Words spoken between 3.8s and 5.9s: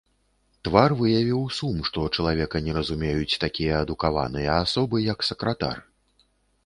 адукаваныя асобы, як сакратар.